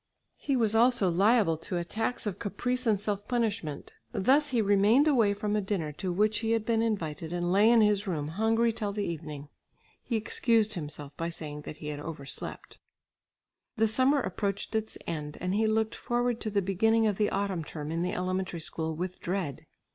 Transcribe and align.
He 0.39 0.55
was 0.55 0.73
also 0.73 1.09
liable 1.11 1.57
to 1.57 1.77
attacks 1.77 2.25
of 2.25 2.39
caprice 2.39 2.87
and 2.87 2.99
self 2.99 3.27
punishment. 3.27 3.91
Thus 4.11 4.49
he 4.49 4.59
remained 4.59 5.07
away 5.07 5.35
from 5.35 5.55
a 5.55 5.61
dinner 5.61 5.91
to 5.91 6.11
which 6.11 6.39
he 6.39 6.53
had 6.53 6.65
been 6.65 6.81
invited 6.81 7.31
and 7.31 7.51
lay 7.51 7.69
in 7.69 7.81
his 7.81 8.07
room 8.07 8.29
hungry 8.29 8.73
till 8.73 8.91
the 8.93 9.03
evening. 9.05 9.49
He 10.01 10.15
excused 10.15 10.73
himself 10.73 11.15
by 11.17 11.29
saying 11.29 11.61
that 11.65 11.77
he 11.77 11.89
had 11.89 11.99
overslept. 11.99 12.79
The 13.77 13.87
summer 13.87 14.19
approached 14.19 14.73
its 14.73 14.97
end 15.05 15.37
and 15.39 15.53
he 15.53 15.67
looked 15.67 15.93
forward 15.93 16.41
to 16.41 16.49
the 16.49 16.63
beginning 16.63 17.05
of 17.05 17.17
the 17.19 17.29
autumn 17.29 17.63
term 17.63 17.91
in 17.91 18.01
the 18.01 18.13
elementary 18.13 18.59
school 18.59 18.95
with 18.95 19.19
dread. 19.19 19.67